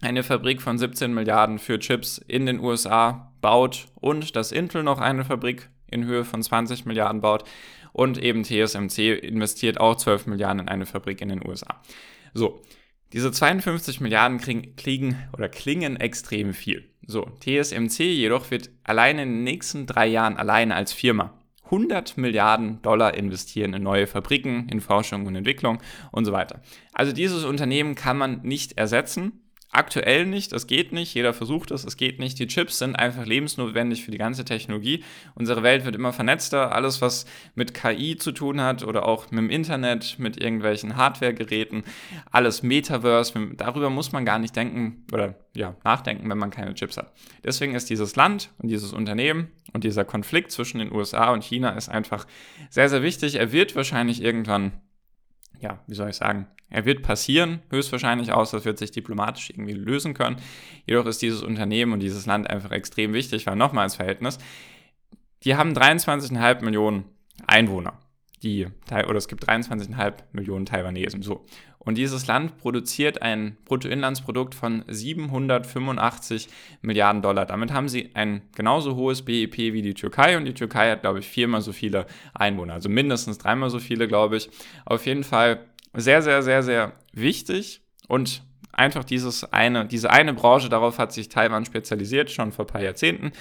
eine 0.00 0.22
Fabrik 0.22 0.62
von 0.62 0.78
17 0.78 1.12
Milliarden 1.12 1.58
für 1.58 1.78
Chips 1.78 2.18
in 2.18 2.46
den 2.46 2.60
USA 2.60 3.32
baut 3.40 3.86
und 3.94 4.36
dass 4.36 4.52
Intel 4.52 4.82
noch 4.82 5.00
eine 5.00 5.24
Fabrik 5.24 5.70
in 5.94 6.04
Höhe 6.04 6.24
von 6.24 6.42
20 6.42 6.84
Milliarden 6.84 7.20
baut 7.20 7.44
und 7.92 8.18
eben 8.18 8.42
TSMC 8.42 9.18
investiert 9.22 9.80
auch 9.80 9.96
12 9.96 10.26
Milliarden 10.26 10.60
in 10.62 10.68
eine 10.68 10.84
Fabrik 10.84 11.20
in 11.20 11.28
den 11.28 11.46
USA. 11.46 11.80
So, 12.34 12.60
diese 13.12 13.30
52 13.30 14.00
Milliarden 14.00 14.38
kriegen, 14.76 15.16
oder 15.32 15.48
klingen 15.48 15.96
extrem 15.96 16.52
viel. 16.52 16.90
So, 17.06 17.30
TSMC 17.40 18.00
jedoch 18.00 18.50
wird 18.50 18.70
alleine 18.82 19.22
in 19.22 19.28
den 19.28 19.44
nächsten 19.44 19.86
drei 19.86 20.06
Jahren 20.06 20.36
alleine 20.36 20.74
als 20.74 20.92
Firma 20.92 21.32
100 21.64 22.16
Milliarden 22.18 22.82
Dollar 22.82 23.14
investieren 23.14 23.72
in 23.74 23.82
neue 23.82 24.06
Fabriken, 24.06 24.68
in 24.68 24.80
Forschung 24.80 25.26
und 25.26 25.34
Entwicklung 25.34 25.78
und 26.12 26.24
so 26.24 26.32
weiter. 26.32 26.60
Also 26.92 27.12
dieses 27.12 27.44
Unternehmen 27.44 27.94
kann 27.94 28.18
man 28.18 28.42
nicht 28.42 28.76
ersetzen. 28.78 29.43
Aktuell 29.74 30.24
nicht, 30.24 30.52
das 30.52 30.68
geht 30.68 30.92
nicht, 30.92 31.14
jeder 31.14 31.34
versucht 31.34 31.72
es, 31.72 31.84
es 31.84 31.96
geht 31.96 32.20
nicht. 32.20 32.38
Die 32.38 32.46
Chips 32.46 32.78
sind 32.78 32.94
einfach 32.94 33.26
lebensnotwendig 33.26 34.04
für 34.04 34.12
die 34.12 34.18
ganze 34.18 34.44
Technologie. 34.44 35.02
Unsere 35.34 35.64
Welt 35.64 35.84
wird 35.84 35.96
immer 35.96 36.12
vernetzter, 36.12 36.70
alles 36.70 37.02
was 37.02 37.26
mit 37.56 37.74
KI 37.74 38.16
zu 38.16 38.30
tun 38.30 38.60
hat 38.60 38.84
oder 38.84 39.04
auch 39.04 39.32
mit 39.32 39.38
dem 39.38 39.50
Internet, 39.50 40.16
mit 40.20 40.40
irgendwelchen 40.40 40.96
Hardware-Geräten, 40.96 41.82
alles 42.30 42.62
Metaverse, 42.62 43.34
darüber 43.56 43.90
muss 43.90 44.12
man 44.12 44.24
gar 44.24 44.38
nicht 44.38 44.54
denken 44.54 45.04
oder 45.12 45.34
ja, 45.56 45.74
nachdenken, 45.82 46.30
wenn 46.30 46.38
man 46.38 46.50
keine 46.50 46.74
Chips 46.74 46.96
hat. 46.96 47.12
Deswegen 47.42 47.74
ist 47.74 47.90
dieses 47.90 48.14
Land 48.14 48.50
und 48.58 48.68
dieses 48.68 48.92
Unternehmen 48.92 49.48
und 49.72 49.82
dieser 49.82 50.04
Konflikt 50.04 50.52
zwischen 50.52 50.78
den 50.78 50.92
USA 50.92 51.32
und 51.32 51.42
China 51.42 51.70
ist 51.70 51.88
einfach 51.88 52.28
sehr, 52.70 52.88
sehr 52.88 53.02
wichtig. 53.02 53.34
Er 53.34 53.50
wird 53.50 53.74
wahrscheinlich 53.74 54.22
irgendwann 54.22 54.70
ja, 55.60 55.78
wie 55.86 55.94
soll 55.94 56.10
ich 56.10 56.16
sagen, 56.16 56.46
er 56.70 56.84
wird 56.84 57.02
passieren, 57.02 57.60
höchstwahrscheinlich 57.70 58.32
aus, 58.32 58.50
das 58.50 58.64
wird 58.64 58.78
sich 58.78 58.90
diplomatisch 58.90 59.50
irgendwie 59.50 59.74
lösen 59.74 60.14
können. 60.14 60.36
Jedoch 60.86 61.06
ist 61.06 61.22
dieses 61.22 61.42
Unternehmen 61.42 61.92
und 61.92 62.00
dieses 62.00 62.26
Land 62.26 62.50
einfach 62.50 62.72
extrem 62.72 63.12
wichtig, 63.12 63.46
weil 63.46 63.56
nochmal 63.56 63.84
als 63.84 63.96
Verhältnis, 63.96 64.38
die 65.44 65.56
haben 65.56 65.72
23,5 65.72 66.64
Millionen 66.64 67.04
Einwohner. 67.46 67.98
Die, 68.44 68.66
oder 68.90 69.16
es 69.16 69.26
gibt 69.26 69.48
23,5 69.48 70.12
Millionen 70.32 70.66
Taiwanesen. 70.66 71.22
So. 71.22 71.44
Und 71.78 71.98
dieses 71.98 72.26
Land 72.26 72.58
produziert 72.58 73.22
ein 73.22 73.56
Bruttoinlandsprodukt 73.64 74.54
von 74.54 74.84
785 74.86 76.48
Milliarden 76.82 77.22
Dollar. 77.22 77.46
Damit 77.46 77.72
haben 77.72 77.88
sie 77.88 78.10
ein 78.14 78.42
genauso 78.54 78.96
hohes 78.96 79.22
BIP 79.22 79.56
wie 79.56 79.82
die 79.82 79.94
Türkei 79.94 80.36
und 80.36 80.44
die 80.44 80.54
Türkei 80.54 80.90
hat, 80.90 81.00
glaube 81.00 81.18
ich, 81.18 81.28
viermal 81.28 81.60
so 81.60 81.72
viele 81.72 82.06
Einwohner. 82.34 82.74
Also 82.74 82.88
mindestens 82.88 83.38
dreimal 83.38 83.70
so 83.70 83.78
viele, 83.78 84.08
glaube 84.08 84.36
ich. 84.36 84.50
Auf 84.84 85.06
jeden 85.06 85.24
Fall 85.24 85.60
sehr, 85.94 86.22
sehr, 86.22 86.42
sehr, 86.42 86.62
sehr 86.62 86.92
wichtig 87.12 87.82
und 88.08 88.42
einfach 88.72 89.04
dieses 89.04 89.44
eine, 89.52 89.86
diese 89.86 90.10
eine 90.10 90.34
Branche, 90.34 90.68
darauf 90.68 90.98
hat 90.98 91.12
sich 91.12 91.28
Taiwan 91.28 91.64
spezialisiert, 91.64 92.30
schon 92.30 92.52
vor 92.52 92.64
ein 92.64 92.68
paar 92.68 92.82
Jahrzehnten. 92.82 93.32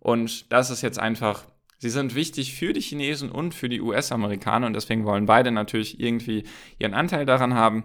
Und 0.00 0.50
das 0.52 0.70
ist 0.70 0.82
jetzt 0.82 0.98
einfach 0.98 1.44
Sie 1.78 1.90
sind 1.90 2.14
wichtig 2.14 2.54
für 2.54 2.72
die 2.72 2.80
Chinesen 2.80 3.30
und 3.30 3.54
für 3.54 3.68
die 3.68 3.80
US-Amerikaner 3.80 4.66
und 4.66 4.74
deswegen 4.74 5.04
wollen 5.04 5.26
beide 5.26 5.52
natürlich 5.52 6.00
irgendwie 6.00 6.44
ihren 6.78 6.94
Anteil 6.94 7.24
daran 7.24 7.54
haben. 7.54 7.84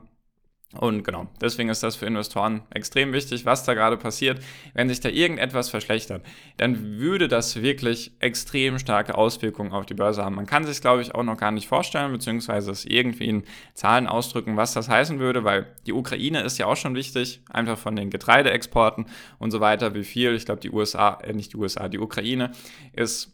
Und 0.79 1.03
genau, 1.03 1.27
deswegen 1.39 1.69
ist 1.69 1.83
das 1.83 1.95
für 1.95 2.07
Investoren 2.07 2.63
extrem 2.71 3.13
wichtig, 3.13 3.45
was 3.45 3.63
da 3.63 3.75
gerade 3.75 3.95
passiert. 3.95 4.39
Wenn 4.73 4.89
sich 4.89 4.99
da 4.99 5.09
irgendetwas 5.09 5.69
verschlechtert, 5.69 6.25
dann 6.57 6.97
würde 6.97 7.27
das 7.27 7.61
wirklich 7.61 8.13
extrem 8.19 8.79
starke 8.79 9.15
Auswirkungen 9.15 9.71
auf 9.71 9.85
die 9.85 9.93
Börse 9.93 10.23
haben. 10.23 10.35
Man 10.35 10.47
kann 10.47 10.65
sich, 10.65 10.81
glaube 10.81 11.03
ich, 11.03 11.13
auch 11.13 11.21
noch 11.21 11.37
gar 11.37 11.51
nicht 11.51 11.67
vorstellen, 11.67 12.11
beziehungsweise 12.11 12.71
es 12.71 12.85
irgendwie 12.85 13.25
in 13.25 13.43
Zahlen 13.75 14.07
ausdrücken, 14.07 14.57
was 14.57 14.73
das 14.73 14.89
heißen 14.89 15.19
würde, 15.19 15.43
weil 15.43 15.67
die 15.85 15.93
Ukraine 15.93 16.41
ist 16.41 16.57
ja 16.57 16.65
auch 16.65 16.77
schon 16.77 16.95
wichtig, 16.95 17.41
einfach 17.51 17.77
von 17.77 17.95
den 17.95 18.09
Getreideexporten 18.09 19.05
und 19.37 19.51
so 19.51 19.59
weiter, 19.59 19.93
wie 19.93 20.03
viel. 20.03 20.33
Ich 20.33 20.45
glaube, 20.45 20.61
die 20.61 20.71
USA, 20.71 21.19
äh, 21.21 21.33
nicht 21.33 21.53
die 21.53 21.57
USA, 21.57 21.87
die 21.87 21.99
Ukraine 21.99 22.51
ist 22.93 23.32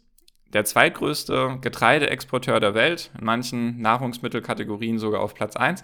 der 0.52 0.64
zweitgrößte 0.64 1.58
Getreideexporteur 1.60 2.60
der 2.60 2.74
Welt, 2.74 3.10
in 3.18 3.24
manchen 3.24 3.80
Nahrungsmittelkategorien 3.80 4.98
sogar 4.98 5.20
auf 5.20 5.34
Platz 5.34 5.56
1. 5.56 5.82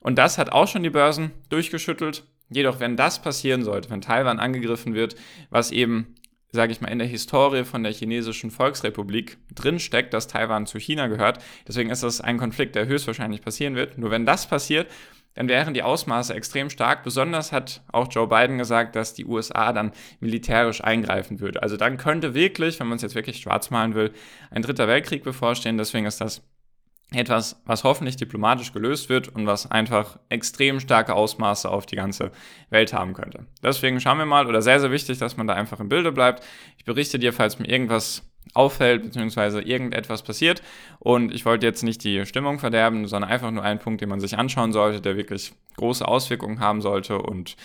Und 0.00 0.16
das 0.16 0.38
hat 0.38 0.52
auch 0.52 0.68
schon 0.68 0.82
die 0.82 0.90
Börsen 0.90 1.30
durchgeschüttelt. 1.48 2.24
Jedoch, 2.48 2.80
wenn 2.80 2.96
das 2.96 3.22
passieren 3.22 3.62
sollte, 3.62 3.90
wenn 3.90 4.00
Taiwan 4.00 4.40
angegriffen 4.40 4.94
wird, 4.94 5.14
was 5.50 5.70
eben, 5.70 6.16
sage 6.50 6.72
ich 6.72 6.80
mal, 6.80 6.88
in 6.88 6.98
der 6.98 7.06
Historie 7.06 7.64
von 7.64 7.84
der 7.84 7.92
chinesischen 7.92 8.50
Volksrepublik 8.50 9.38
drinsteckt, 9.54 10.12
dass 10.12 10.26
Taiwan 10.26 10.66
zu 10.66 10.78
China 10.78 11.06
gehört, 11.06 11.38
deswegen 11.68 11.90
ist 11.90 12.02
das 12.02 12.20
ein 12.20 12.38
Konflikt, 12.38 12.74
der 12.74 12.86
höchstwahrscheinlich 12.86 13.42
passieren 13.42 13.76
wird. 13.76 13.98
Nur 13.98 14.10
wenn 14.10 14.26
das 14.26 14.48
passiert, 14.48 14.88
dann 15.34 15.48
wären 15.48 15.74
die 15.74 15.82
Ausmaße 15.82 16.34
extrem 16.34 16.70
stark. 16.70 17.02
Besonders 17.04 17.52
hat 17.52 17.82
auch 17.92 18.08
Joe 18.10 18.26
Biden 18.26 18.58
gesagt, 18.58 18.96
dass 18.96 19.14
die 19.14 19.24
USA 19.24 19.72
dann 19.72 19.92
militärisch 20.18 20.82
eingreifen 20.82 21.40
würde. 21.40 21.62
Also 21.62 21.76
dann 21.76 21.96
könnte 21.96 22.34
wirklich, 22.34 22.80
wenn 22.80 22.88
man 22.88 22.96
es 22.96 23.02
jetzt 23.02 23.14
wirklich 23.14 23.38
schwarz 23.38 23.70
malen 23.70 23.94
will, 23.94 24.12
ein 24.50 24.62
dritter 24.62 24.88
Weltkrieg 24.88 25.22
bevorstehen. 25.22 25.78
Deswegen 25.78 26.06
ist 26.06 26.20
das 26.20 26.42
etwas, 27.12 27.60
was 27.64 27.84
hoffentlich 27.84 28.16
diplomatisch 28.16 28.72
gelöst 28.72 29.08
wird 29.08 29.28
und 29.28 29.46
was 29.46 29.70
einfach 29.70 30.18
extrem 30.28 30.78
starke 30.78 31.14
Ausmaße 31.14 31.68
auf 31.68 31.86
die 31.86 31.96
ganze 31.96 32.30
Welt 32.70 32.92
haben 32.92 33.14
könnte. 33.14 33.46
Deswegen 33.62 34.00
schauen 34.00 34.18
wir 34.18 34.26
mal, 34.26 34.46
oder 34.46 34.62
sehr, 34.62 34.78
sehr 34.78 34.92
wichtig, 34.92 35.18
dass 35.18 35.36
man 35.36 35.46
da 35.46 35.54
einfach 35.54 35.80
im 35.80 35.88
Bilde 35.88 36.12
bleibt. 36.12 36.44
Ich 36.78 36.84
berichte 36.84 37.18
dir, 37.18 37.32
falls 37.32 37.58
mir 37.58 37.68
irgendwas 37.68 38.22
auffällt, 38.54 39.02
beziehungsweise 39.02 39.60
irgendetwas 39.60 40.22
passiert. 40.22 40.62
Und 40.98 41.32
ich 41.34 41.44
wollte 41.44 41.66
jetzt 41.66 41.82
nicht 41.82 42.04
die 42.04 42.24
Stimmung 42.26 42.58
verderben, 42.58 43.06
sondern 43.06 43.30
einfach 43.30 43.50
nur 43.50 43.62
einen 43.62 43.80
Punkt, 43.80 44.00
den 44.00 44.08
man 44.08 44.20
sich 44.20 44.38
anschauen 44.38 44.72
sollte, 44.72 45.00
der 45.00 45.16
wirklich 45.16 45.52
große 45.76 46.06
Auswirkungen 46.06 46.60
haben 46.60 46.80
sollte. 46.80 47.18
Und 47.18 47.56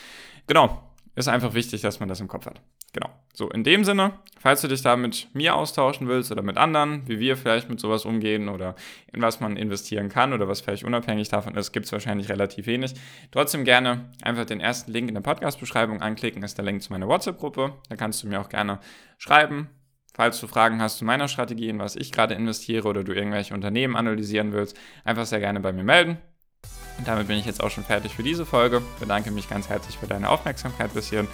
genau, 0.48 0.82
ist 1.16 1.28
einfach 1.28 1.54
wichtig, 1.54 1.82
dass 1.82 2.00
man 2.00 2.10
das 2.10 2.20
im 2.20 2.28
Kopf 2.28 2.46
hat. 2.46 2.62
Genau. 2.94 3.10
So, 3.34 3.50
in 3.50 3.64
dem 3.64 3.84
Sinne, 3.84 4.14
falls 4.40 4.62
du 4.62 4.68
dich 4.68 4.82
da 4.82 4.96
mit 4.96 5.28
mir 5.34 5.56
austauschen 5.56 6.08
willst 6.08 6.32
oder 6.32 6.42
mit 6.42 6.58
anderen, 6.58 7.08
wie 7.08 7.20
wir 7.20 7.36
vielleicht 7.36 7.70
mit 7.70 7.80
sowas 7.80 8.06
umgehen 8.06 8.50
oder 8.50 8.76
in 9.12 9.22
was 9.22 9.40
man 9.40 9.58
investieren 9.58 10.10
kann 10.10 10.34
oder 10.34 10.48
was 10.48 10.62
vielleicht 10.62 10.84
unabhängig 10.84 11.30
davon 11.30 11.56
ist, 11.56 11.72
gibt 11.72 11.88
es 11.88 11.92
wahrscheinlich 11.92 12.30
relativ 12.30 12.68
wenig. 12.68 12.94
Trotzdem 13.32 13.66
gerne 13.66 14.12
einfach 14.22 14.46
den 14.46 14.60
ersten 14.60 14.92
Link 14.92 15.10
in 15.10 15.16
der 15.16 15.22
Podcast-Beschreibung 15.22 16.02
anklicken, 16.02 16.44
ist 16.44 16.58
der 16.58 16.66
Link 16.66 16.82
zu 16.82 16.92
meiner 16.92 17.08
WhatsApp-Gruppe. 17.08 17.74
Da 17.90 17.96
kannst 17.96 18.24
du 18.24 18.28
mir 18.28 18.40
auch 18.40 18.50
gerne 18.50 18.80
schreiben, 19.18 19.70
Falls 20.16 20.40
du 20.40 20.48
Fragen 20.48 20.82
hast 20.82 21.00
zu 21.00 21.04
meiner 21.04 21.28
Strategie, 21.28 21.68
in 21.68 21.80
was 21.80 21.98
ich 21.98 22.14
gerade 22.14 22.36
investiere 22.36 22.88
oder 22.88 23.04
du 23.04 23.12
irgendwelche 23.12 23.54
Unternehmen 23.54 23.98
analysieren 23.98 24.54
willst, 24.54 24.80
einfach 25.04 25.26
sehr 25.26 25.42
gerne 25.42 25.60
bei 25.60 25.74
mir 25.74 25.84
melden. 25.84 26.20
Und 26.98 27.08
damit 27.08 27.28
bin 27.28 27.38
ich 27.38 27.46
jetzt 27.46 27.62
auch 27.62 27.70
schon 27.70 27.84
fertig 27.84 28.16
für 28.16 28.24
diese 28.24 28.46
Folge. 28.46 28.82
Bedanke 29.00 29.32
mich 29.32 29.50
ganz 29.50 29.70
herzlich 29.70 29.98
für 29.98 30.08
deine 30.08 30.30
Aufmerksamkeit 30.30 30.94
bis 30.94 31.10
hierhin 31.10 31.28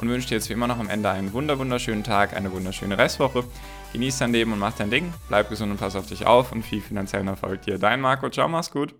und 0.00 0.08
wünsche 0.08 0.28
dir 0.28 0.36
jetzt 0.36 0.48
wie 0.48 0.52
immer 0.52 0.68
noch 0.68 0.78
am 0.78 0.88
Ende 0.88 1.10
einen 1.10 1.32
wunderschönen 1.32 2.04
Tag, 2.04 2.36
eine 2.36 2.52
wunderschöne 2.52 2.96
Restwoche. 2.96 3.44
Genieß 3.92 4.18
dein 4.18 4.32
Leben 4.32 4.52
und 4.52 4.58
mach 4.58 4.74
dein 4.74 4.90
Ding. 4.90 5.12
Bleib 5.28 5.48
gesund 5.48 5.72
und 5.72 5.78
pass 5.78 5.96
auf 5.96 6.06
dich 6.06 6.26
auf 6.26 6.52
und 6.52 6.62
viel 6.62 6.80
finanziellen 6.80 7.28
Erfolg 7.28 7.62
dir. 7.62 7.78
Dein 7.78 8.00
Marco, 8.00 8.28
ciao, 8.30 8.48
mach's 8.48 8.70
gut. 8.70 8.94